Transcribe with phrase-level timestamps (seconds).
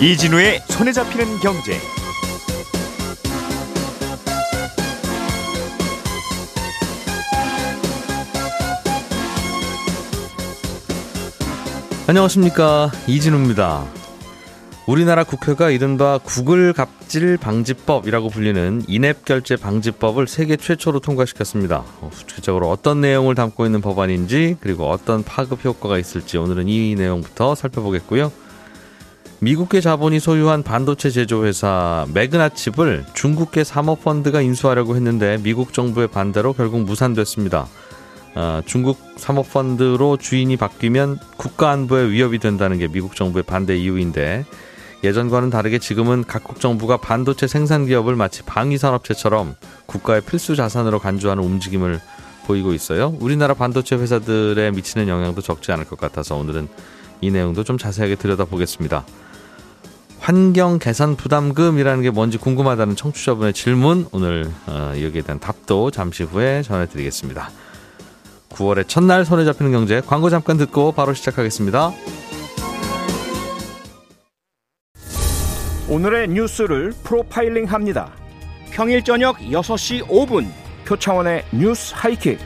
[0.00, 1.76] 이진우의 손에 잡히는 경제.
[12.06, 13.84] 안녕하십니까 이진우입니다.
[14.86, 21.82] 우리나라 국회가 이른바 구글 갑질 방지법이라고 불리는 인앱 결제 방지법을 세계 최초로 통과시켰습니다.
[22.00, 27.56] 어, 구체적으로 어떤 내용을 담고 있는 법안인지 그리고 어떤 파급 효과가 있을지 오늘은 이 내용부터
[27.56, 28.30] 살펴보겠고요.
[29.40, 37.68] 미국계 자본이 소유한 반도체 제조회사 매그나칩을 중국계 사모펀드가 인수하려고 했는데 미국 정부의 반대로 결국 무산됐습니다.
[38.34, 44.44] 어, 중국 사모펀드로 주인이 바뀌면 국가 안보에 위협이 된다는 게 미국 정부의 반대 이유인데
[45.04, 49.54] 예전과는 다르게 지금은 각국 정부가 반도체 생산 기업을 마치 방위 산업체처럼
[49.86, 52.00] 국가의 필수 자산으로 간주하는 움직임을
[52.46, 53.14] 보이고 있어요.
[53.20, 56.66] 우리나라 반도체 회사들에 미치는 영향도 적지 않을 것 같아서 오늘은
[57.20, 59.04] 이 내용도 좀 자세하게 들여다보겠습니다.
[60.28, 66.60] 환경 개선 부담금이라는 게 뭔지 궁금하다는 청취자분의 질문 오늘 어, 여기에 대한 답도 잠시 후에
[66.60, 67.48] 전해드리겠습니다.
[68.50, 71.92] 9월의 첫날 손에 잡히는 경제 광고 잠깐 듣고 바로 시작하겠습니다.
[75.88, 78.12] 오늘의 뉴스를 프로파일링 합니다.
[78.70, 80.46] 평일 저녁 6시 5분
[80.84, 82.38] 표창원의 뉴스 하이킥.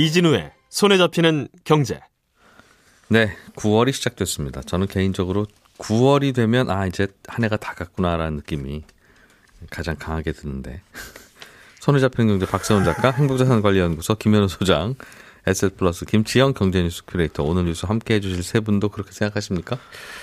[0.00, 2.00] 이진우의 손에 잡히는 경제.
[3.08, 4.62] 네, 9월이 시작됐습니다.
[4.62, 8.82] 저는 개인적으로 9월이 되면 아 이제 한 해가 다 갔구나라는 느낌이
[9.68, 10.80] 가장 강하게 드는데
[11.80, 14.94] 손에 잡히는 경제 박세훈 작가, 행복자산관리연구소 김현우 소장,
[15.46, 19.78] 에셋플러스 김지영 경제뉴스 큐레이터 오늘 뉴스 함께 해주실 세 분도 그렇게 생각하십니까?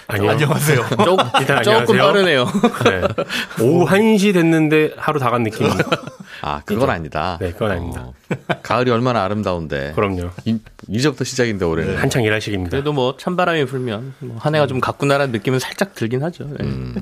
[0.07, 0.29] 아니요.
[0.31, 0.85] 안녕하세요.
[1.03, 2.01] 조금, 일단 조금 안녕하세요.
[2.03, 2.45] 빠르네요.
[2.45, 3.63] 네.
[3.63, 5.83] 오후 1시 됐는데 하루 다 간 느낌입니다.
[6.41, 7.37] 아 그건 아니다.
[7.41, 8.01] 네, 그건 아닙니다.
[8.01, 8.13] 어,
[8.61, 9.93] 가을이 얼마나 아름다운데.
[9.95, 10.29] 그럼요.
[10.45, 11.97] 이, 이제부터 시작인데 올해는.
[11.97, 12.69] 한창 일할 시기입니다.
[12.71, 16.45] 그래도 뭐 찬바람이 불면 뭐 한 해가 좀 갔구나라는 느낌은 살짝 들긴 하죠.
[16.45, 16.57] 네.
[16.63, 16.95] 음,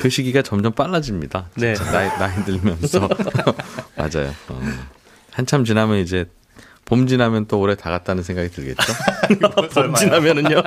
[0.00, 1.48] 그 시기가 점점 빨라집니다.
[1.56, 1.74] 네.
[1.74, 3.08] 나이, 나이 들면서.
[3.96, 4.32] 맞아요.
[4.48, 4.60] 어.
[5.32, 6.26] 한참 지나면 이제
[6.92, 8.92] 봄 지나면 또 올해 다 갔다는 생각이 들겠죠.
[9.72, 10.62] 봄 지나면은요.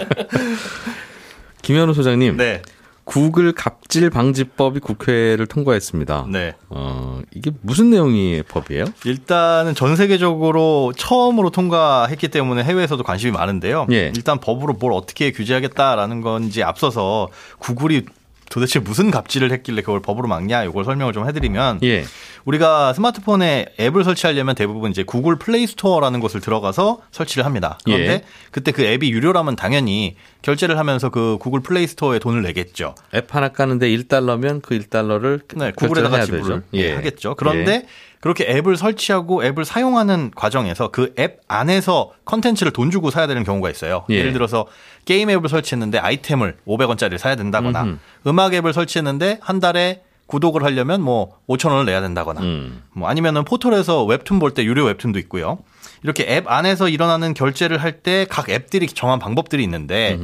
[1.60, 2.38] 김현우 소장님.
[2.38, 2.62] 네.
[3.04, 6.28] 구글 갑질 방지법이 국회를 통과했습니다.
[6.32, 6.54] 네.
[6.70, 8.86] 어, 이게 무슨 내용의 법이에요?
[9.04, 13.88] 일단은 전 세계적으로 처음으로 통과했기 때문에 해외에서도 관심이 많은데요.
[13.92, 14.12] 예.
[14.16, 18.06] 일단 법으로 뭘 어떻게 규제하겠다라는 건지 앞서서 구글이
[18.50, 22.04] 도대체 무슨 갑질을 했길래 그걸 법으로 막냐 이걸 설명을 좀 해드리면 예.
[22.46, 27.76] 우리가 스마트폰에 앱을 설치하려면 대부분 이제 구글 플레이 스토어라는 곳을 들어가서 설치를 합니다.
[27.84, 28.22] 그런데 예.
[28.52, 32.94] 그때 그 앱이 유료라면 당연히 결제를 하면서 그 구글 플레이 스토어에 돈을 내겠죠.
[33.14, 37.34] 앱 하나 까는데 1달러면 그 1달러를 네, 구글에다가 지불을 예, 하겠죠.
[37.34, 37.86] 그런데 예.
[38.20, 43.70] 그렇게 앱을 설치하고 앱을 사용하는 과정에서 그 앱 안에서 컨텐츠를 돈 주고 사야 되는 경우가
[43.70, 44.04] 있어요.
[44.10, 44.14] 예.
[44.16, 44.22] 예.
[44.22, 44.66] 를 들어서
[45.04, 47.98] 게임 앱을 설치했는데 아이템을 500원짜리를 사야 된다거나 음흠.
[48.28, 52.82] 음악 앱을 설치했는데 한 달에 구독을 하려면 뭐 5천 원을 내야 된다거나 음.
[52.92, 55.58] 뭐 아니면은 포털에서 웹툰 볼 때 유료 웹툰도 있고요.
[56.02, 60.18] 이렇게 앱 안에서 일어나는 결제를 할 때 각 앱들이 정한 방법들이 있는데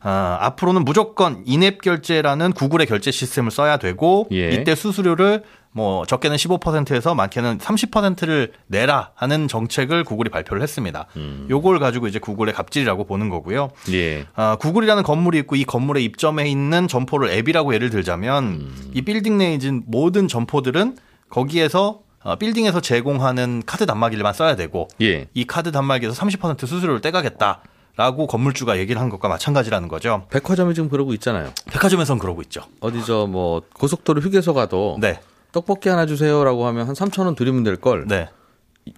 [0.00, 4.50] 아, 앞으로는 무조건 인앱 결제라는 구글의 결제 시스템을 써야 되고 예.
[4.52, 5.42] 이때 수수료를
[5.72, 11.06] 뭐 적게는 15%에서 많게는 30%를 내라 하는 정책을 구글이 발표를 했습니다.
[11.50, 13.70] 요걸 가지고 이제 구글의 갑질이라고 보는 거고요.
[13.92, 14.26] 예.
[14.34, 19.54] 아, 구글이라는 건물이 있고 이 건물에 입점해 있는 점포를 앱이라고 예를 들자면 이 빌딩 내에
[19.54, 20.96] 있는 모든 점포들은
[21.30, 25.28] 거기에서 어, 빌딩에서 제공하는 카드 단말기를만 써야 되고 예.
[25.34, 27.62] 이 카드 단말기에서 30% 수수료를 떼가겠다.
[27.96, 30.24] 라고 건물주가 얘기를 한 것과 마찬가지라는 거죠.
[30.30, 31.50] 백화점이 지금 그러고 있잖아요.
[31.72, 32.62] 백화점에선 그러고 있죠.
[32.80, 35.18] 어디 저 뭐 고속도로 휴게소 가도 네.
[35.52, 38.06] 떡볶이 하나 주세요라고 하면 한 3천 원 드리면 될 걸.
[38.06, 38.28] 네.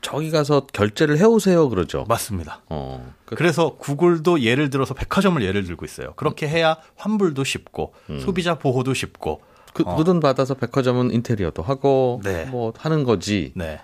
[0.03, 2.05] 저기 가서 결제를 해오세요 그러죠.
[2.09, 2.63] 맞습니다.
[2.69, 3.13] 어.
[3.25, 6.13] 그, 그래서 구글도 예를 들어서 백화점을 예를 들고 있어요.
[6.15, 9.43] 그렇게 해야 환불도 쉽고 소비자 보호도 쉽고
[9.73, 9.97] 그, 어.
[9.97, 12.45] 그돈 받아서 백화점은 인테리어도 하고 네.
[12.47, 13.53] 뭐 하는 거지.
[13.57, 13.81] 네.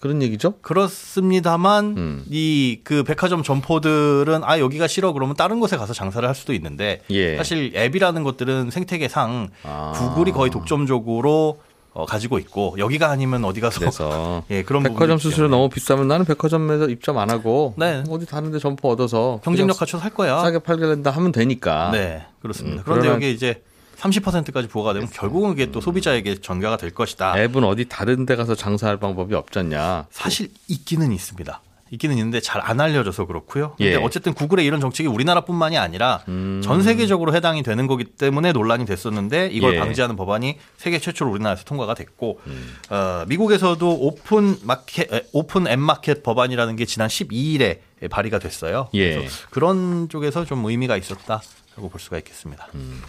[0.00, 0.54] 그런 얘기죠?
[0.62, 2.24] 그렇습니다만 음.
[2.28, 7.36] 이그 백화점 점포들은 아 여기가 싫어 그러면 다른 곳에 가서 장사를 할 수도 있는데 예.
[7.36, 9.92] 사실 앱이라는 것들은 생태계상 아.
[9.94, 11.60] 구글이 거의 독점적으로
[11.94, 16.24] 어, 가지고 있고 여기가 아니면 어디 가서 그래서 예 그런 백화점 수수료 너무 비싸면 나는
[16.24, 18.02] 백화점에서 입점 안 하고 네.
[18.08, 20.40] 어디 다른데 점포 얻어서 경쟁력 갖춰서 할 거야.
[20.40, 21.90] 싸게 팔게 된다 하면 되니까.
[21.92, 22.80] 네, 그렇습니다.
[22.80, 23.62] 음, 그런데 여기 이제
[23.98, 27.38] 30%까지 부과가 되면 결국은 이게 또 소비자에게 전가가 될 것이다.
[27.38, 30.06] 앱은 어디 다른 데 가서 장사할 방법이 없잖냐.
[30.10, 31.60] 사실 있기는 있습니다.
[31.92, 33.74] 있기는 있는데 잘 안 알려져서 그렇고요.
[33.76, 33.96] 근데 예.
[33.96, 36.60] 어쨌든 구글의 이런 정책이 우리나라뿐만이 아니라 음.
[36.62, 39.78] 전 세계적으로 해당이 되는 거기 때문에 논란이 됐었는데 이걸 예.
[39.78, 42.76] 방지하는 법안이 세계 최초로 우리나라에서 통과가 됐고 음.
[42.90, 47.80] 어, 미국에서도 오픈 마켓 에, 오픈 앱 마켓 법안이라는 게 지난 12일에
[48.10, 48.88] 발의가 됐어요.
[48.94, 49.16] 예.
[49.16, 52.68] 그래서 그런 쪽에서 좀 의미가 있었다라고 볼 수가 있겠습니다.
[52.74, 53.02] 음.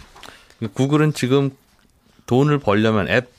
[0.74, 1.50] 구글은 지금
[2.26, 3.30] 돈을 벌려면 앱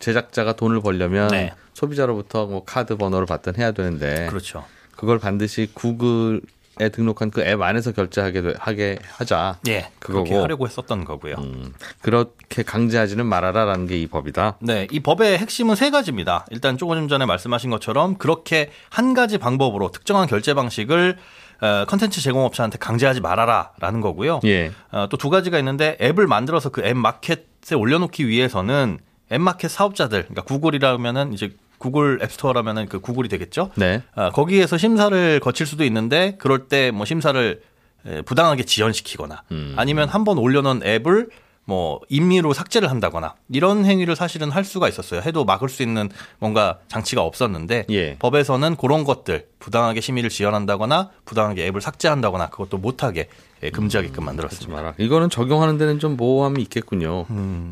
[0.00, 1.52] 제작자가 돈을 벌려면 네.
[1.80, 4.64] 소비자로부터 뭐 카드 번호를 받든 해야 되는데 그렇죠.
[4.96, 9.58] 그걸 반드시 구글에 등록한 그 앱 안에서 결제하게 돼- 하게 하자.
[9.68, 10.42] 예, 그렇게 그거고.
[10.44, 11.34] 하려고 했었던 거고요.
[11.36, 14.56] 음, 그렇게 강제하지는 말아라라는 게 이 법이다.
[14.60, 16.46] 네, 이 법의 핵심은 세 가지입니다.
[16.50, 21.18] 일단 조금 전에 말씀하신 것처럼 그렇게 한 가지 방법으로 특정한 결제 방식을
[21.60, 24.40] 어, 컨텐츠 제공업체한테 강제하지 말아라라는 거고요.
[24.44, 24.72] 예.
[25.10, 28.98] 또두 가지가 있는데 앱을 만들어서 그 앱 마켓에 올려놓기 위해서는
[29.32, 33.70] 앱 마켓 사업자들, 그러니까 구글이라면은 이제 구글 앱스토어라면은 그 구글이 되겠죠.
[33.76, 34.02] 네.
[34.14, 37.60] 아, 거기에서 심사를 거칠 수도 있는데 그럴 때 뭐 심사를
[38.06, 39.74] 에, 부당하게 지연시키거나 음.
[39.76, 41.28] 아니면 한번 올려놓은 앱을
[41.68, 45.20] 뭐 임의로 삭제를 한다거나 이런 행위를 사실은 할 수가 있었어요.
[45.22, 46.08] 해도 막을 수 있는
[46.38, 48.16] 뭔가 장치가 없었는데 예.
[48.20, 53.28] 법에서는 그런 것들 부당하게 심의를 지연한다거나 부당하게 앱을 삭제한다거나 그것도 못하게
[53.64, 54.72] 예, 금지하게끔 만들었습니다.
[54.80, 54.94] 말아.
[54.98, 57.24] 이거는 적용하는 데는 좀 모호함이 있겠군요.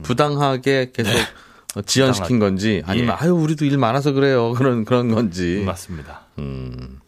[0.02, 3.24] 부당하게 계속 어, 지연시킨 건지 아니면 예.
[3.24, 5.62] 아유 우리도 일 많아서 그래요 그런 그런 건지.
[5.66, 6.22] 맞습니다.
[6.38, 7.00] 음.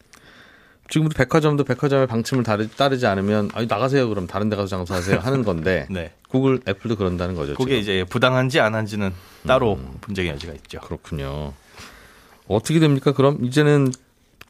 [0.89, 5.43] 지금도 백화점도 백화점의 방침을 따르, 따르지 않으면 아니 나가세요 그럼 다른 데 가서 장사하세요 하는
[5.43, 6.13] 건데 네.
[6.29, 7.55] 구글 애플도 그런다는 거죠.
[7.55, 7.81] 그게 지금.
[7.81, 9.11] 이제 부당한지 안 한지는
[9.45, 9.97] 따로 음.
[10.01, 10.79] 분쟁의 여지가 있죠.
[10.79, 11.53] 그렇군요.
[12.47, 13.11] 어떻게 됩니까?
[13.11, 13.91] 그럼 이제는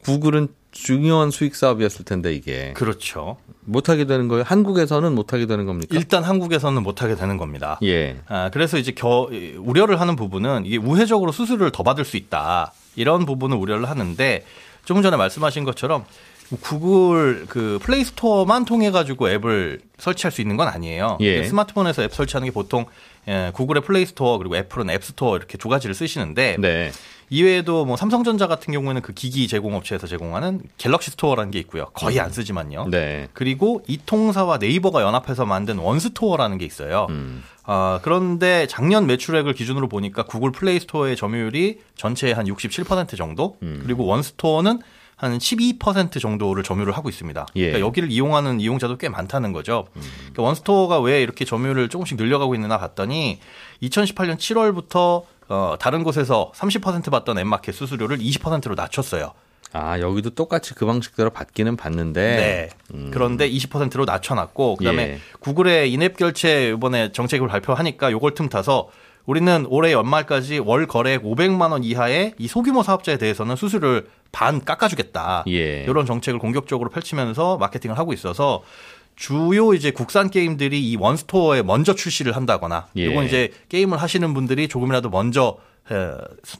[0.02, 3.36] 구글은 중요한 수익 사업이었을 텐데 이게 그렇죠.
[3.64, 4.44] 못하게 되는 거예요.
[4.46, 5.96] 한국에서는 못하게 되는 겁니까?
[5.96, 7.78] 일단 한국에서는 못하게 되는 겁니다.
[7.82, 8.16] 예.
[8.28, 9.28] 아, 그래서 이제 겨,
[9.58, 12.72] 우려를 하는 부분은 이게 우회적으로 수수료를 더 받을 수 있다.
[12.96, 14.44] 이런 부분을 우려를 하는데
[14.84, 16.04] 조금 전에 말씀하신 것처럼
[16.60, 21.18] 구글 그 플레이 스토어만 통해 가지고 앱을 설치할 수 있는 건 아니에요.
[21.20, 21.44] 예.
[21.44, 22.86] 스마트폰에서 앱 설치하는 게 보통
[23.28, 26.90] 예, 구글의 플레이 스토어 그리고 애플은 앱 스토어 이렇게 두 가지를 쓰시는데 네.
[27.30, 31.86] 이외에도 뭐 삼성전자 같은 경우에는 그 기기 제공업체에서 제공하는 갤럭시 스토어라는 게 있고요.
[31.92, 32.86] 거의 안 쓰지만요.
[32.88, 33.28] 네.
[33.34, 37.06] 그리고 이통사와 네이버가 연합해서 만든 원스토어라는 게 있어요.
[37.10, 37.42] 음.
[37.64, 43.80] 아, 그런데 작년 매출액을 기준으로 보니까 구글 플레이 스토어의 점유율이 전체의 한 67% 정도, 음.
[43.82, 44.80] 그리고 원스토어는
[45.18, 47.46] 한 12% 정도를 점유를 하고 있습니다.
[47.56, 47.60] 예.
[47.60, 47.66] 음.
[47.66, 49.88] 그러니까 여기를 이용하는 이용자도 꽤 많다는 거죠.
[49.92, 53.40] 그러니까 원스토어가 왜 이렇게 점유율을 조금씩 늘려가고 있느냐 봤더니
[53.82, 59.32] 2018년 7월부터 어, 다른 곳에서 30% 받던 앱마켓 수수료를 20%로 낮췄어요.
[59.72, 63.08] 아 여기도 똑같이 그 방식대로 받기는 받는데 네.
[63.10, 65.18] 그런데 20%로 낮춰놨고 그 다음에 예.
[65.40, 68.88] 구글의 인앱 결제 이번에 정책을 발표하니까 요걸 틈타서
[69.28, 75.44] 우리는 올해 연말까지 월 거래액 500만 원 이하의 이 소규모 사업자에 대해서는 수수료를 반 깎아주겠다.
[75.48, 75.84] 예.
[75.84, 78.62] 이런 정책을 공격적으로 펼치면서 마케팅을 하고 있어서
[79.16, 83.06] 주요 이제 국산 게임들이 이 원스토어에 먼저 출시를 한다거나 예.
[83.06, 85.56] 이건 이제 게임을 하시는 분들이 조금이라도 먼저
[85.90, 86.12] 에,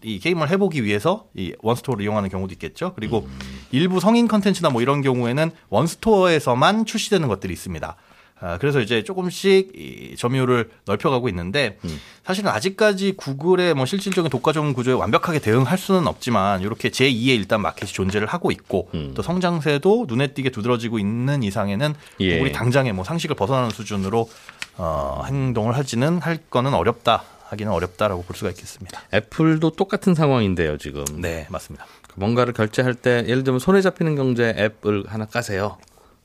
[0.02, 2.94] 이 게임을 해보기 위해서 이 원스토어를 이용하는 경우도 있겠죠.
[2.94, 3.28] 그리고
[3.70, 7.96] 일부 성인 컨텐츠나 뭐 이런 경우에는 원스토어에서만 출시되는 것들이 있습니다.
[8.40, 11.79] 아, 그래서 이제 조금씩 이 점유율을 넓혀가고 있는데
[12.25, 17.93] 사실은 아직까지 구글의 뭐 실질적인 독과점 구조에 완벽하게 대응할 수는 없지만 이렇게 제2의 일단 마켓이
[17.93, 19.12] 존재를 하고 있고 음.
[19.14, 22.35] 또 성장세도 눈에 띄게 두드러지고 있는 이상에는 예.
[22.35, 24.28] 구글이 당장에 뭐 상식을 벗어나는 수준으로
[24.76, 29.00] 어, 행동을 할지는 할 거는 어렵다 하기는 어렵다라고 볼 수가 있겠습니다.
[29.12, 31.04] 애플도 똑같은 상황인데요 지금.
[31.16, 31.87] 네, 맞습니다.
[32.14, 35.78] 뭔가를 결제할 때 예를 들면 손에 잡히는 경제 앱을 하나 까세요.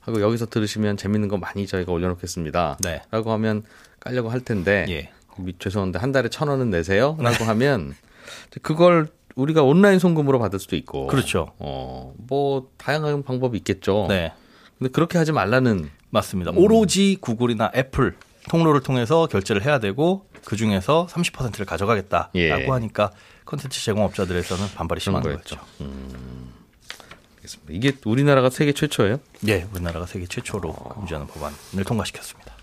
[0.04, 2.78] 하고 여기서 들으시면 재밌는 거 많이 저희가 올려놓겠습니다.
[2.80, 3.02] 네.
[3.10, 3.62] 라고 하면
[4.00, 5.10] 깔려고 할 텐데 예.
[5.38, 7.16] 미- 죄송한데 한 달에 천 원은 내세요.
[7.20, 7.94] 라고 하면
[8.62, 11.06] 그걸 우리가 온라인 송금으로 받을 수도 있고.
[11.08, 11.52] 그렇죠.
[11.58, 14.06] 어, 뭐 다양한 방법이 있겠죠.
[14.08, 14.32] 네,
[14.78, 16.52] 근데 그렇게 하지 말라는 맞습니다.
[16.54, 18.14] 오로지 구글이나 애플
[18.48, 22.52] 통로를 통해서 결제를 해야 되고 그 중에서 30%를 가져가겠다라고 예.
[22.68, 23.10] 하니까
[23.46, 25.56] 컨텐츠 제공업자들에서는 반발이 심한 거였죠.
[25.56, 25.66] 거였죠.
[27.44, 27.72] 알겠습니다.
[27.72, 29.20] 이게 우리나라가 세계 최초예요?
[29.48, 32.54] 예, 우리나라가 세계 최초로 금지하는 법안을 통과시켰습니다.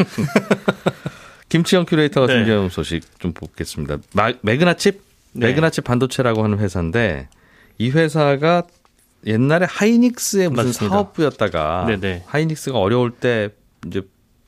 [1.48, 2.34] 김치영 큐레이터가 네.
[2.34, 3.98] 준비해온 소식 좀 보겠습니다.
[4.14, 5.02] 마, 매그나칩?
[5.32, 5.48] 네.
[5.48, 7.28] 매그나칩 반도체라고 하는 회사인데
[7.78, 8.64] 이 회사가
[9.26, 10.94] 옛날에 하이닉스의 무슨 맞습니다.
[10.94, 12.24] 사업부였다가 네네.
[12.26, 13.50] 하이닉스가 어려울 때
[13.86, 14.02] 이제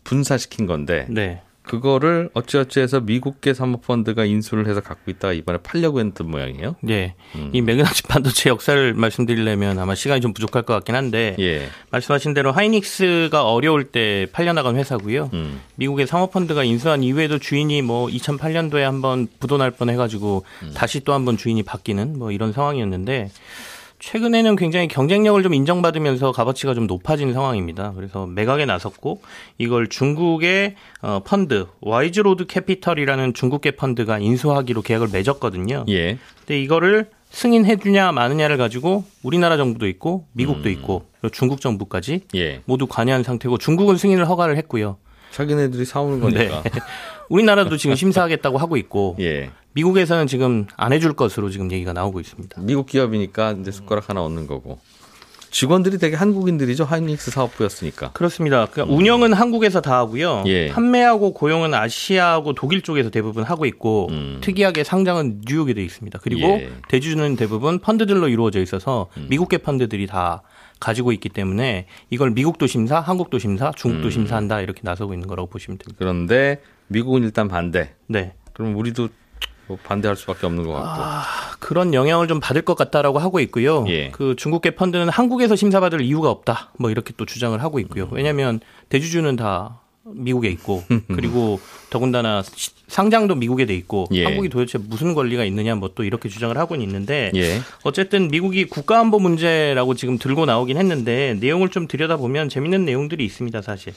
[0.05, 1.43] 분사시킨 건데 네.
[1.63, 6.77] 그거를 어찌어찌해서 미국계 사모펀드가 인수를 해서 갖고 있다가 이번에 팔려고 했던 모양이에요.
[6.81, 7.15] 네.
[7.53, 11.69] 이 매그나치 반도체 역사를 말씀드리려면 아마 시간이 좀 부족할 것 같긴 한데 예.
[11.91, 15.31] 말씀하신 대로 하이닉스가 어려울 때 팔려나간 회사고요.
[15.33, 15.61] 음.
[15.77, 22.19] 미국의 사모펀드가 인수한 이후에도 주인이 뭐 2008년도에 한번 부도날 뻔해가지고 다시 또 한번 주인이 바뀌는
[22.19, 23.31] 뭐 이런 상황이었는데
[24.03, 27.93] 최근에는 굉장히 경쟁력을 좀 인정받으면서 값어치가 좀 높아진 상황입니다.
[27.95, 29.23] 그래서 매각에 나섰고
[29.59, 35.85] 이걸 중국의 어, 펀드 와이즈로드 캐피털이라는 중국계 펀드가 인수하기로 계약을 맺었거든요.
[35.89, 36.19] 예.
[36.41, 42.61] 근데 이거를 승인해 주냐 마느냐를 가지고 우리나라 정부도 있고 미국도 있고 그리고 중국 정부까지 예.
[42.65, 44.97] 모두 관여한 상태고 중국은 승인을 허가를 했고요.
[45.31, 46.65] 자기네들이 사오는 거니까.
[47.31, 49.51] 우리나라도 지금 심사하겠다고 하고 있고 예.
[49.75, 52.61] 미국에서는 지금 안 해줄 것으로 지금 얘기가 나오고 있습니다.
[52.63, 54.79] 미국 기업이니까 이제 숟가락 하나 얻는 거고.
[55.53, 56.85] 직원들이 되게 한국인들이죠.
[56.85, 58.13] 하이닉스 사업부였으니까.
[58.13, 58.67] 그렇습니다.
[58.67, 60.45] 그러니까 운영은 한국에서 다 하고요.
[60.47, 60.69] 예.
[60.71, 64.39] 판매하고 고용은 아시아하고 독일 쪽에서 대부분 하고 있고 음.
[64.41, 66.19] 특이하게 상장은 뉴욕에 돼 있습니다.
[66.23, 66.67] 그리고 예.
[66.69, 66.81] 음.
[66.89, 70.43] 대주주는 대부분 펀드들로 이루어져 있어서 미국계 펀드들이 다
[70.81, 74.11] 가지고 있기 때문에 이걸 미국도 심사, 한국도 심사, 중국도 음.
[74.11, 75.97] 심사한다 이렇게 나서고 있는 거라고 보시면 됩니다.
[75.99, 77.93] 그런데 미국은 일단 반대.
[78.07, 78.33] 네.
[78.55, 79.11] 그럼 우리도
[79.67, 80.89] 뭐 반대할 수밖에 없는 것 같고.
[80.89, 81.23] 아,
[81.61, 83.85] 그런 영향을 좀 받을 것 같다라고 하고 있고요.
[83.89, 84.11] 예.
[84.11, 86.73] 그 중국계 펀드는 한국에서 심사받을 이유가 없다.
[86.79, 88.09] 뭐 이렇게 또 주장을 하고 있고요.
[88.11, 90.83] 왜냐하면 대주주는 다 미국에 있고
[91.15, 94.25] 그리고 더군다나 시- 상장도 미국에 돼 있고 예.
[94.25, 97.61] 한국이 도대체 무슨 권리가 있느냐 뭐 또 이렇게 주장을 하고는 있는데 예.
[97.85, 103.93] 어쨌든 미국이 국가안보 문제라고 지금 들고 나오긴 했는데 내용을 좀 들여다보면 재밌는 내용들이 있습니다, 사실.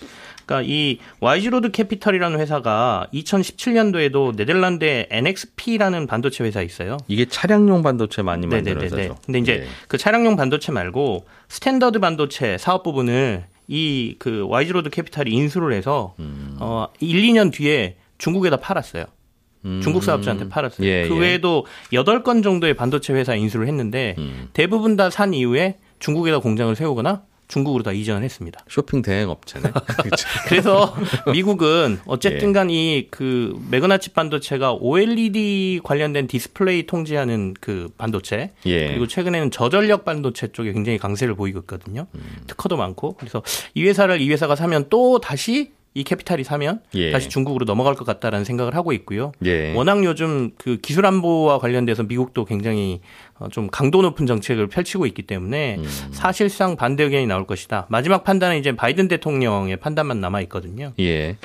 [0.45, 6.97] 그러니까 이 와이즈로드 캐피털이라는 회사가 2017년도에도 네덜란드의 NXP라는 반도체 회사 있어요.
[7.07, 8.95] 이게 차량용 반도체 많이 만드는 네네네.
[9.03, 9.17] 회사죠.
[9.25, 9.67] 근데 이제 예.
[9.87, 16.57] 그 차량용 반도체 말고 스탠더드 반도체 사업 부분을 이 그 와이즈로드 캐피탈이 인수를 해서 음.
[16.59, 19.05] 어 1, 2년 뒤에 중국에다 팔았어요.
[19.81, 20.87] 중국 사업자한테 팔았어요.
[20.87, 21.19] 예, 그 예.
[21.19, 24.49] 외에도 8건 정도의 반도체 회사 인수를 했는데 음.
[24.53, 28.59] 대부분 다 산 이후에 중국에다 공장을 세우거나 중국으로 다 이전을 했습니다.
[28.67, 29.71] 쇼핑 대행 업체네.
[30.03, 30.27] 그쵸.
[30.47, 30.95] 그래서
[31.31, 32.53] 미국은 어쨌든 예.
[32.53, 38.87] 간이그 매그나칩 반도체가 OLED 관련된 디스플레이 통제하는 그 반도체 예.
[38.87, 42.07] 그리고 최근에는 저전력 반도체 쪽에 굉장히 강세를 보이고 있거든요.
[42.15, 42.21] 음.
[42.47, 47.11] 특허도 많고 그래서 이 회사를 이 회사가 사면 또 다시 이 캐피탈이 사면 예.
[47.11, 49.31] 다시 중국으로 넘어갈 것 같다라는 생각을 하고 있고요.
[49.45, 49.73] 예.
[49.73, 52.99] 워낙 요즘 그 기술 안보와 관련돼서 미국도 굉장히
[53.39, 55.85] 어, 좀 강도 높은 정책을 펼치고 있기 때문에 음.
[56.11, 57.85] 사실상 반대 의견이 나올 것이다.
[57.87, 60.91] 마지막 판단은 이제 바이든 대통령의 판단만 남아 있거든요.
[60.99, 61.37] 예.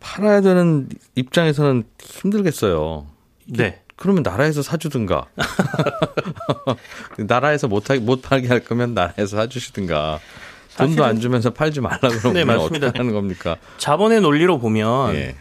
[0.00, 3.06] 팔아야 되는 입장에서는 힘들겠어요.
[3.46, 3.82] 네.
[3.94, 5.26] 그러면 나라에서 사주든가.
[7.18, 10.18] 나라에서 못, 하, 못 팔게 할 거면 나라에서 사주시든가.
[10.86, 12.88] 돈도 안 주면서 팔지 말라 그러면 네, 맞습니다.
[12.88, 13.56] 어떻게 하는 겁니까?
[13.78, 15.34] 자본의 논리로 보면 예.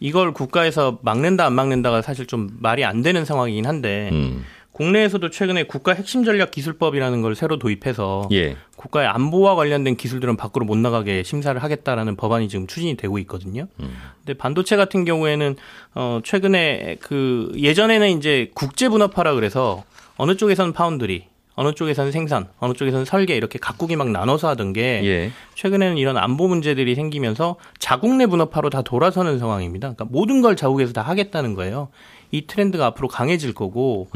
[0.00, 4.44] 이걸 국가에서 막는다 안 막는다가 사실 좀 말이 안 되는 상황이긴 한데 음.
[4.72, 8.56] 국내에서도 최근에 국가 핵심 전략 기술법이라는 걸 새로 도입해서 예.
[8.76, 13.66] 국가의 안보와 관련된 기술들은 밖으로 못 나가게 심사를 하겠다라는 법안이 지금 추진이 되고 있거든요.
[13.76, 15.56] 근데 반도체 같은 경우에는
[15.94, 19.84] 어 최근에 그 예전에는 이제 국제 분업화라 그래서
[20.16, 25.00] 어느 쪽에서는 파운드리, 어느 쪽에서는 생산, 어느 쪽에서는 설계 이렇게 각국이 막 나눠서 하던 게
[25.04, 25.32] 예.
[25.54, 29.92] 최근에는 이런 안보 문제들이 생기면서 자국 내 분업화로 다 돌아서는 상황입니다.
[29.92, 31.88] 그러니까 모든 걸 자국에서 다 하겠다는 거예요.
[32.32, 34.08] 이 트렌드가 앞으로 강해질 거고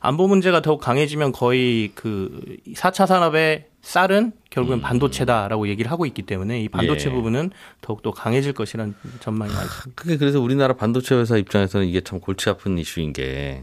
[0.00, 2.40] 안보 문제가 더욱 강해지면 거의 그
[2.74, 7.12] 4차 산업의 쌀은 결국엔 반도체다라고 얘기를 하고 있기 때문에 이 반도체 예.
[7.12, 7.50] 부분은
[7.80, 9.90] 더욱더 강해질 것이라는 전망이 많습니다.
[9.94, 13.62] 그게 그래서 우리나라 반도체 회사 입장에서는 이게 참 골치 아픈 이슈인 게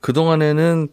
[0.00, 0.88] 그동안에는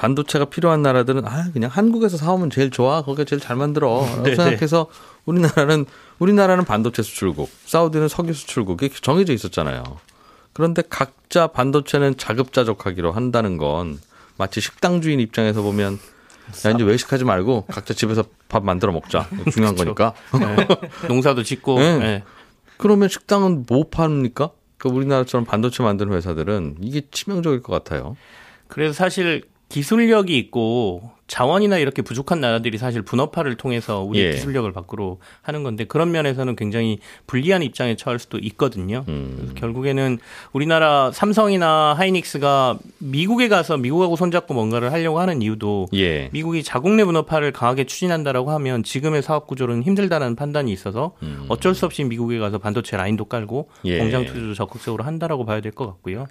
[0.00, 4.34] 반도체가 필요한 나라들은 아 그냥 한국에서 사오면 제일 좋아 거기가 제일 잘 만들어 라고 네,
[4.34, 4.86] 생각해서
[5.26, 5.84] 우리나라는
[6.18, 9.84] 우리나라는 반도체 수출국 사우디는 석유 수출국 이게 정해져 있었잖아요
[10.54, 14.00] 그런데 각자 반도체는 자급자족하기로 한다는 건
[14.38, 15.98] 마치 식당 주인 입장에서 보면
[16.64, 20.66] 야 이제 외식하지 말고 각자 집에서 밥 만들어 먹자 중요한 거니까 네.
[21.08, 21.98] 농사도 짓고 네.
[21.98, 22.24] 네.
[22.78, 24.52] 그러면 식당은 뭐 팝니까?
[24.78, 28.16] 그 우리나라처럼 반도체 만드는 회사들은 이게 치명적일 것 같아요.
[28.66, 34.32] 그래서 사실 기술력이 있고 자원이나 이렇게 부족한 나라들이 사실 분업화를 통해서 우리 예.
[34.32, 39.04] 기술력을 밖으로 하는 건데 그런 면에서는 굉장히 불리한 입장에 처할 수도 있거든요.
[39.06, 39.52] 음.
[39.54, 40.18] 결국에는
[40.52, 46.30] 우리나라 삼성이나 하이닉스가 미국에 가서 미국하고 손잡고 뭔가를 하려고 하는 이유도 예.
[46.32, 51.12] 미국이 자국 내 분업화를 강하게 추진한다라고 하면 지금의 사업 구조는 힘들다는 판단이 있어서
[51.46, 53.86] 어쩔 수 없이 미국에 가서 반도체 라인도 깔고 음.
[53.86, 53.98] 예.
[53.98, 56.26] 공장 투자도 적극적으로 한다라고 봐야 될 것 같고요.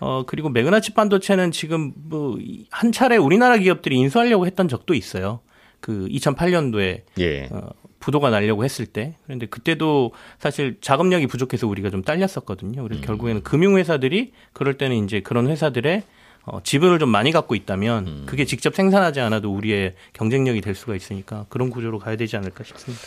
[0.00, 2.36] 어 그리고 매그나칩 반도체는 지금 뭐
[2.70, 5.40] 한 차례 우리나라 기업들이 인수 하려고 했던 적도 있어요.
[5.80, 7.48] 그 2008년도에 예.
[7.50, 12.82] 어, 부도가 나려고 했을 때 그런데 그때도 사실 자금력이 부족해서 우리가 좀 딸렸었거든요.
[12.82, 13.06] 그래서 음.
[13.06, 16.02] 결국에는 금융회사들이 그럴 때는 이제 그런 회사들의
[16.46, 18.22] 어, 지분을 좀 많이 갖고 있다면 음.
[18.26, 23.02] 그게 직접 생산하지 않아도 우리의 경쟁력이 될 수가 있으니까 그런 구조로 가야 되지 않을까 싶습니다.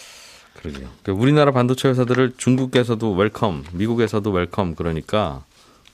[0.56, 0.90] 그러게요.
[1.04, 5.46] 그러니까 우리나라 반도체 회사들을 중국에서도 welcome, 미국에서도 welcome 그러니까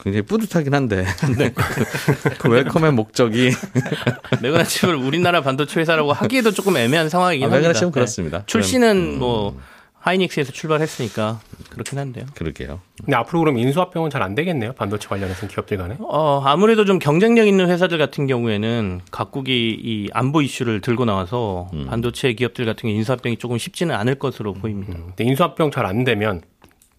[0.04, 1.06] 굉장히 뿌듯하긴 한데
[1.38, 1.54] 네.
[2.40, 3.52] 그 welcome의 목적이
[4.42, 7.60] 매그나칩을 우리나라 반도체 회사라고 하기에도 조금 애매한 상황이긴 아, 합니다.
[7.60, 7.94] 매그나칩은 네.
[7.94, 8.44] 그렇습니다.
[8.46, 9.58] 출신은 뭐
[10.00, 12.26] 하이닉스에서 출발했으니까 그렇긴 한데요.
[12.36, 12.82] 그러게요.
[13.06, 14.74] 근데 앞으로 그럼 인수합병은 잘 안 되겠네요.
[14.74, 15.96] 반도체 관련해서 기업들 간에.
[16.02, 21.86] 어, 아무래도 좀 경쟁력 있는 회사들 같은 경우에는 각국이 이 안보 이슈를 들고 나와서 음.
[21.90, 24.94] 반도체 기업들 같은 경우 인수합병이 조금 쉽지는 않을 것으로 보입니다.
[24.94, 26.42] 근데 인수합병 잘 안 되면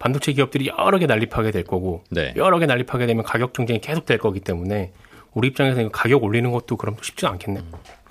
[0.05, 2.31] 반도체 기업들이 여러 개 난립하게 될 거고 네.
[2.35, 4.91] 여러 개 난립하게 되면 가격 경쟁이 계속 될 거기 때문에
[5.33, 7.61] 우리 입장에서 이거 가격 올리는 것도 그럼 쉽지 않겠네.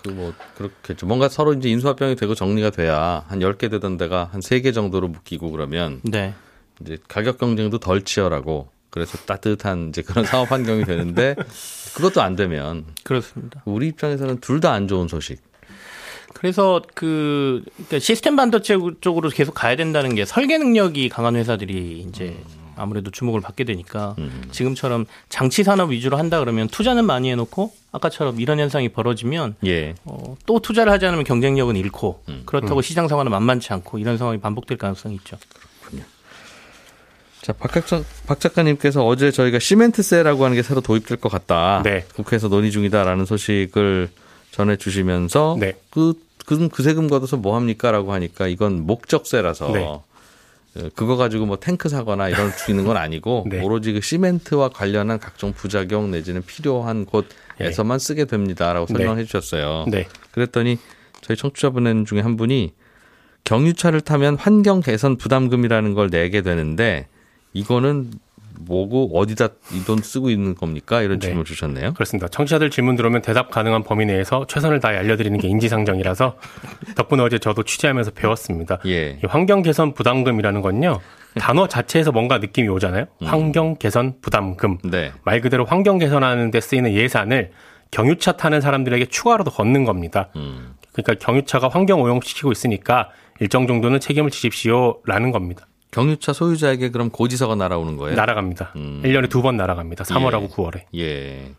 [0.08, 1.06] 요그뭐 그렇겠죠.
[1.06, 5.52] 뭔가 서로 이제 인수합병이 되고 정리가 돼야 한 10개 되던 데가 한 3개 정도로 묶이고
[5.52, 6.34] 그러면 네.
[6.80, 11.36] 이제 가격 경쟁도 덜 치열하고 그래서 따뜻한 이제 그런 사업 환경이 되는데
[11.94, 13.62] 그것도 안 되면 그렇습니다.
[13.66, 15.38] 우리 입장에서는 둘 다 안 좋은 소식.
[16.34, 22.36] 그래서 그 그러니까 시스템 반도체 쪽으로 계속 가야 된다는 게 설계 능력이 강한 회사들이 이제
[22.76, 24.16] 아무래도 주목을 받게 되니까
[24.50, 29.94] 지금처럼 장치 산업 위주로 한다 그러면 투자는 많이 해놓고 아까처럼 이런 현상이 벌어지면 예.
[30.04, 34.76] 어, 또 투자를 하지 않으면 경쟁력은 잃고 그렇다고 시장 상황은 만만치 않고 이런 상황이 반복될
[34.76, 35.38] 가능성이 있죠.
[37.44, 41.82] 자, 박, 작가, 박 작가님께서 어제 저희가 시멘트세라고 하는 게 새로 도입될 것 같다.
[41.84, 42.06] 네.
[42.14, 44.08] 국회에서 논의 중이다라는 소식을
[44.54, 45.74] 전해 주시면서 네.
[45.90, 46.14] 그,
[46.46, 47.90] 그, 그 세금 걷어서 뭐 합니까?
[47.90, 49.82] 라고 하니까 이건 목적세라서 네.
[49.84, 50.04] 어,
[50.94, 53.60] 그거 가지고 뭐 탱크 사거나 이런 수 있는 건 아니고 네.
[53.60, 58.92] 오로지 그 시멘트와 관련한 각종 부작용 내지는 필요한 곳에서만 쓰게 됩니다라고 네.
[58.92, 59.86] 설명해 주셨어요.
[59.88, 60.06] 네.
[60.30, 60.78] 그랬더니
[61.20, 62.74] 저희 청취자분 중에 한 분이
[63.42, 67.08] 경유차를 타면 환경 개선 부담금이라는 걸 내게 되는데
[67.54, 68.12] 이거는
[68.60, 71.02] 뭐고 어디다 이 돈 쓰고 있는 겁니까?
[71.02, 71.26] 이런 네.
[71.26, 71.92] 질문을 주셨네요.
[71.94, 72.28] 그렇습니다.
[72.28, 76.36] 청취자들 질문 들어오면 대답 가능한 범위 내에서 최선을 다해 알려드리는 게 인지상정이라서
[76.96, 78.78] 덕분에 어제 저도 취재하면서 배웠습니다.
[78.86, 79.18] 예.
[79.22, 81.00] 이 환경 개선 부담금이라는 건요.
[81.36, 83.06] 단어 자체에서 뭔가 느낌이 오잖아요.
[83.22, 84.78] 환경 개선 부담금.
[84.84, 85.12] 네.
[85.24, 87.50] 말 그대로 환경 개선하는 데 쓰이는 예산을
[87.90, 90.30] 경유차 타는 사람들에게 추가로 더 걷는 겁니다.
[90.36, 90.74] 음.
[90.92, 95.66] 그러니까 경유차가 환경 오염시키고 있으니까 일정 정도는 책임을 지십시오라는 겁니다.
[95.94, 98.16] 경유차 소유자에게 그럼 고지서가 날아오는 거예요?
[98.16, 98.72] 날아갑니다.
[98.76, 99.00] 음.
[99.04, 100.02] 1년에 두 번 날아갑니다.
[100.04, 100.48] 3월하고 예.
[100.48, 100.82] 9월에.
[100.96, 101.52] 예.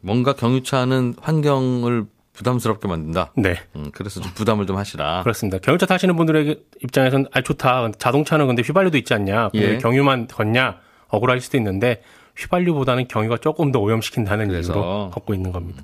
[0.00, 3.32] 뭔가 경유차는 환경을 부담스럽게 만든다.
[3.36, 3.56] 네.
[3.74, 5.22] 음, 그래서 좀 부담을 좀 하시라.
[5.22, 5.58] 그렇습니다.
[5.58, 7.90] 경유차 타시는 분들에게 입장에서는 아 좋다.
[7.98, 9.50] 자동차는 근데 휘발유도 있지 않냐.
[9.54, 9.60] 예.
[9.60, 10.76] 왜 경유만 걷냐.
[11.08, 12.02] 억울할 수도 있는데
[12.36, 14.50] 휘발유보다는 경유가 조금 더 오염시킨다는.
[14.52, 15.82] 이유로 걷고 있는 겁니다.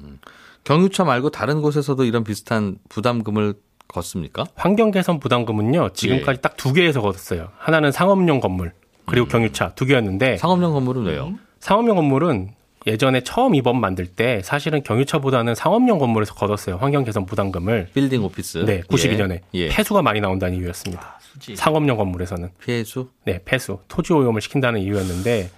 [0.65, 3.55] 경유차 말고 다른 곳에서도 이런 비슷한 부담금을
[3.89, 4.45] 걷습니까?
[4.55, 5.85] 환경 개선 부담금은요.
[5.85, 5.93] 예.
[5.93, 7.49] 지금까지 딱두 개에서 걷었어요.
[7.59, 8.73] 하나는 상업용 건물
[9.07, 11.35] 그리고 경유차 두 개였는데 상업용 건물은 왜요?
[11.61, 12.51] 상업용 건물은
[12.87, 16.77] 예전에 처음 이번 만들 때 사실은 경유차보다는 상업용 건물에서 걷었어요.
[16.77, 17.89] 환경 개선 부담금을.
[17.95, 18.59] 빌딩 오피스.
[18.67, 19.59] 네, 92년에 예.
[19.61, 19.69] 예.
[19.69, 21.19] 폐수가 많이 나온다는 이유였습니다.
[21.57, 22.51] 상업용 건물에서는.
[22.63, 23.09] 피해수?
[23.25, 25.51] 네, 폐수, 토지 오염을 시킨다는 이유였는데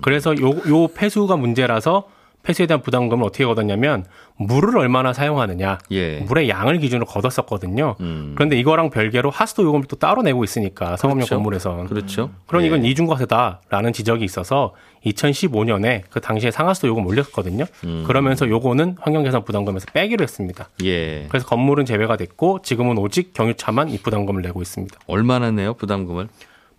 [0.00, 2.08] 그래서 요, 요 폐수가 문제라서
[2.44, 4.04] 폐수에 대한 부담금을 어떻게 걷었냐면
[4.36, 6.18] 물을 얼마나 사용하느냐, 예.
[6.18, 7.96] 물의 양을 기준으로 걷었었거든요.
[8.00, 8.32] 음.
[8.36, 11.34] 그런데 이거랑 별개로 하수도 요금을 또 따로 내고 있으니까 상업용 그렇죠.
[11.36, 11.86] 건물에선.
[11.86, 12.30] 그렇죠.
[12.46, 12.90] 그럼 이건 예.
[12.90, 14.74] 이중과세다라는 지적이 있어서
[15.06, 17.64] 2015년에 그 당시에 상하수도 요금 올렸거든요.
[17.84, 18.04] 음.
[18.06, 20.68] 그러면서 요거는 환경개선 부담금에서 빼기로 했습니다.
[20.84, 21.26] 예.
[21.28, 24.98] 그래서 건물은 제외가 됐고 지금은 오직 경유차만 이 부담금을 내고 있습니다.
[25.06, 26.28] 얼마나 내요, 부담금을?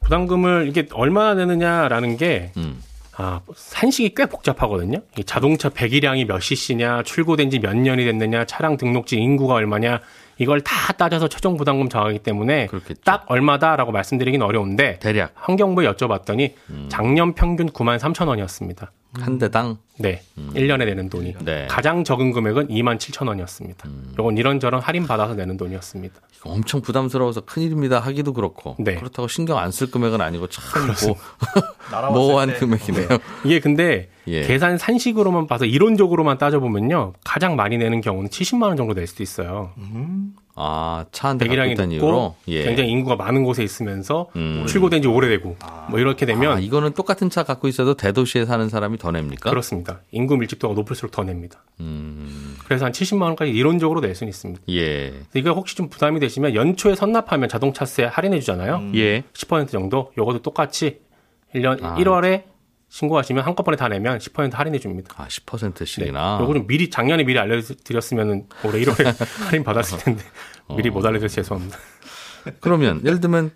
[0.01, 2.79] 부담금을 이게 얼마나 내느냐라는 게 음.
[3.17, 4.99] 아, 산식이 꽤 복잡하거든요.
[5.17, 10.01] 이 자동차 배기량이 몇 cc냐, 출고된 지 몇 년이 됐느냐, 차량 등록지 인구가 얼마냐,
[10.37, 13.01] 이걸 다 따져서 최종 부담금 정하기 때문에 그렇겠죠.
[13.05, 16.87] 딱 얼마다라고 말씀드리긴 어려운데 대략 환경부에 여쭤봤더니 음.
[16.89, 18.91] 작년 평균 9만 3천 원이었습니다.
[19.19, 20.21] 한 대당 네.
[20.37, 21.35] 1년에 내는 돈이.
[21.39, 21.45] 음.
[21.45, 21.63] 네.
[21.63, 21.67] 음.
[21.69, 23.87] 가장 적은 금액은 2만 7천 원이었습니다.
[24.19, 26.15] 요건 이런저런 할인 받아서 내는 돈이었습니다.
[26.35, 28.95] 이거 엄청 부담스러워서 큰일입니다 하기도 그렇고 네.
[28.95, 30.63] 그렇다고 신경 안 쓸 금액은 아니고 참
[31.07, 33.07] 모, 모호한 금액이네요.
[33.45, 34.41] 이게 근데 예.
[34.43, 37.13] 계산 산식으로만 봐서 이론적으로만 따져보면요.
[37.23, 39.71] 가장 많이 내는 경우는 70만 원 정도 낼 수도 있어요.
[40.57, 42.63] 아, 차한대 갖고 배기량이 있다는 높고 이유로 예.
[42.63, 44.65] 굉장히 인구가 많은 곳에 있으면서 음.
[44.67, 45.57] 출고된 지 오래되고
[45.89, 49.49] 뭐 이렇게 되면 아, 이거는 똑같은 차 갖고 있어도 대도시에 사는 사람이 더 냅니까?
[49.49, 49.99] 그렇습니다.
[50.11, 51.61] 인구 밀집도가 높을수록 더 냅니다.
[51.81, 54.61] 음, 그래서 한 70만 원까지 이론적으로 낼 수는 있습니다.
[54.69, 55.13] 예.
[55.33, 58.91] 이거 혹시 좀 부담이 되시면 연초에 선납하면 자동차세 할인해 주잖아요.
[58.95, 59.23] 예.
[59.33, 60.13] 10% 정도.
[60.17, 60.99] 요것도 똑같이
[61.53, 61.95] 1년 아.
[61.95, 62.43] 1월에
[62.89, 65.13] 신고하시면 한꺼번에 다 내면 10% 할인해 줍니다.
[65.17, 66.39] 아, 10%씩이나.
[66.41, 69.03] 요거 좀 미리 작년에 미리 알려 드렸으면 올해 1월에
[69.47, 70.23] 할인 받았을 텐데
[70.75, 71.77] 미리 못 알려 드려서 죄송합니다.
[72.61, 73.51] 그러면 예를 들면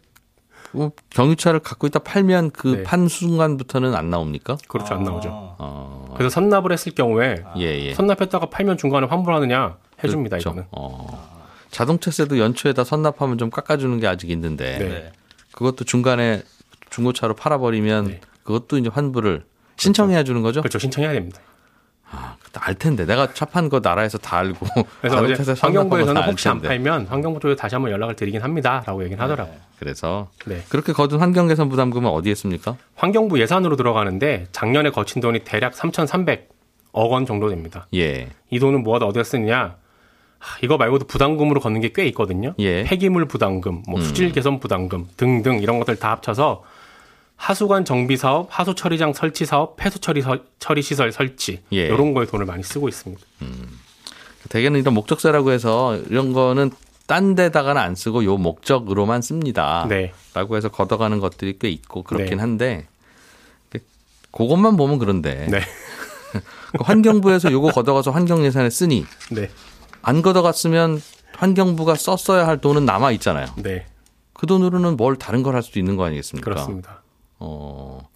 [0.72, 2.84] 뭐 경유차를 갖고 있다 팔면 그 네.
[2.84, 4.58] 판 순간부터는 안 나옵니까?
[4.68, 5.30] 그렇죠 안 나오죠.
[5.32, 7.94] 어, 그래서 선납을 했을 경우에 예, 예.
[7.94, 10.50] 선납했다가 팔면 중간에 환불하느냐 해줍니다 그렇죠.
[10.50, 10.68] 이거는.
[10.72, 11.40] 어.
[11.72, 15.12] 자동차세도 연초에다 선납하면 좀 깎아주는 게 아직 있는데 네.
[15.52, 16.44] 그것도 중간에
[16.90, 18.22] 중고차로 팔아버리면 네.
[18.50, 19.44] 그것도 이제 환불을
[19.78, 20.62] 신청해야 주는 거죠?
[20.62, 21.40] 그렇죠 신청해야 됩니다.
[22.12, 24.66] 아, 알 텐데 내가 차판 거 나라에서 다 알고
[25.02, 26.60] 그래서 어제 환경부에서는 혹시 안.
[26.60, 29.56] 팔면 환경부 쪽에 다시 한번 연락을 드리긴 합니다라고 얘기는 하더라고요.
[29.78, 30.64] 그래서 네.
[30.68, 32.76] 그렇게 거둔 환경 개선 부담금은 어디에 씁니까?
[32.96, 36.48] 환경부 예산으로 들어가는데 작년에 거친 돈이 대략 3,300억
[36.94, 37.86] 원 정도 됩니다.
[37.94, 38.30] 예.
[38.50, 39.76] 이 돈은 모아다 어디다 쓰느냐?
[40.40, 42.56] 하, 이거 말고도 부담금으로 걷는 게 꽤 있거든요.
[42.58, 42.82] 예.
[42.82, 42.86] 음.
[42.88, 46.64] 폐기물 부담금, 뭐 수질 개선 부담금 등등 이런 것들 다 합쳐서
[47.44, 51.86] 하수관 정비 사업, 하수 처리장 설치 사업, 폐수 처리 서- 처리 시설 설치 예.
[51.86, 53.24] 이런 거에 돈을 많이 쓰고 있습니다.
[54.50, 56.72] 대개는 이런 목적세라고 해서 이런 거는
[57.08, 59.86] 딴 데다가는 안 쓰고 요 목적으로만 씁니다.
[59.88, 60.12] 네.
[60.34, 62.42] 라고 해서 걷어가는 것들이 꽤 있고 그렇긴 네.
[62.42, 62.88] 한데
[64.32, 65.62] 그것만 보면 그런데 네.
[66.78, 69.50] 그 환경부에서 요거 걷어가서 환경 예산에 쓰니 네.
[70.02, 71.02] 안 걷어갔으면
[71.38, 73.48] 환경부가 썼어야 할 돈은 남아 있잖아요.
[73.58, 73.86] 네.
[74.34, 76.44] 그 돈으로는 뭘 다른 걸 할 수도 있는 거 아니겠습니까?
[76.52, 77.02] 그렇습니다.
[77.40, 78.08] 어,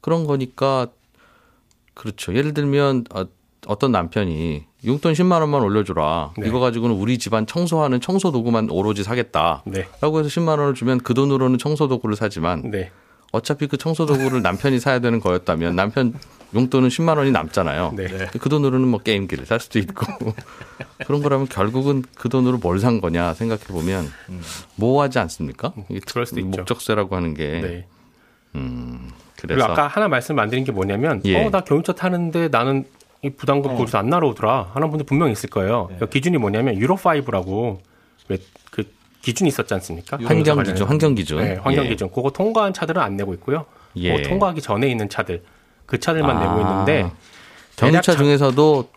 [0.00, 0.88] 그런 거니까
[1.94, 2.34] 그렇죠.
[2.34, 3.24] 예를 들면 어,
[3.66, 6.32] 어떤 남편이 용돈 10만 원만 올려줘라.
[6.38, 6.46] 네.
[6.46, 9.62] 이거 가지고는 우리 집안 청소하는 청소 도구만 오로지 사겠다.
[9.66, 9.88] 네.
[10.00, 12.90] 라고 해서 10만 원을 주면 그 돈으로는 청소 도구를 사지만 네.
[13.32, 16.14] 어차피 그 청소 도구를 남편이 사야 되는 거였다면 남편
[16.54, 17.94] 용돈은 10만 원이 남잖아요.
[17.96, 18.06] 네.
[18.40, 20.06] 그 돈으로는 뭐 게임기를 살 수도 있고
[21.06, 24.08] 그런 거라면 결국은 그 돈으로 뭘 산 거냐 생각해 보면
[24.76, 25.72] 모호하지 않습니까?
[25.90, 26.00] 이게 음.
[26.06, 26.50] 그럴 수도 있죠.
[26.50, 27.86] 목적세라고 하는 게 네.
[28.56, 31.44] 음, 그리고 그래서 아까 하나 말씀 안 드린 게 뭐냐면 예.
[31.44, 32.84] 어나 경유차 타는데 나는
[33.22, 33.76] 이 부담금 어.
[33.76, 35.88] 거기서 안 날아오더라 하는 분들 분명히 있을 거예요.
[35.90, 35.96] 네.
[36.00, 37.78] 그 기준이 뭐냐면 유로 5라고
[38.28, 38.38] 왜
[38.70, 38.84] 그
[39.22, 40.18] 기준이 있었지 않습니까?
[40.22, 41.38] 환경 기준, 환경 기준.
[41.38, 41.88] 네, 환경 예.
[41.88, 42.08] 기준.
[42.10, 43.66] 그거 통과한 차들은 안 내고 있고요.
[43.96, 44.12] 예.
[44.16, 45.42] 그거 통과하기 전에 있는 차들
[45.84, 46.40] 그 차들만 아.
[46.40, 47.10] 내고 있는데
[47.76, 48.88] 경유차 대략 중에서도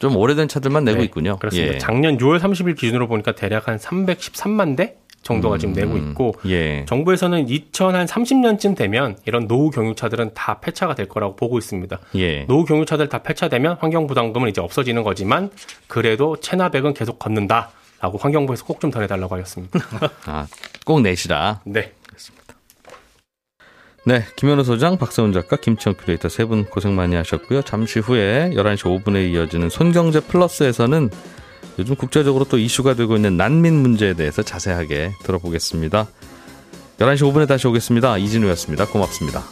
[0.00, 1.36] 좀 오래된 차들만 내고 네, 있군요.
[1.38, 1.74] 그렇습니다.
[1.74, 1.78] 예.
[1.78, 6.84] 작년 6월 30일 기준으로 보니까 대략 한 313만 대 정도가 지금 내고 있고 예.
[6.86, 11.98] 정부에서는 2030년쯤 되면 이런 노후 경유차들은 다 폐차가 될 거라고 보고 있습니다.
[12.16, 12.44] 예.
[12.46, 15.50] 노후 경유차들 다 폐차되면 환경 부담금은 이제 없어지는 거지만
[15.88, 19.78] 그래도 체납액은 계속 걷는다 라고 환경부에서 꼭좀더 내달라고 하였습니다.
[20.26, 20.46] 아,
[20.84, 21.60] 꼭 내시라.
[21.64, 21.92] 네.
[24.04, 27.62] 네, 김현우 소장, 박세훈 작가, 김치영 큐레이터 세 분 고생 많이 하셨고요.
[27.62, 31.10] 잠시 후에 11시 5분에 이어지는 손경제 플러스에서는
[31.78, 36.06] 요즘 국제적으로 또 이슈가 되고 있는 난민 문제에 대해서 자세하게 들어보겠습니다.
[36.98, 38.18] 11시 5분에 다시 오겠습니다.
[38.18, 38.86] 이진우였습니다.
[38.86, 39.44] 고맙습니다.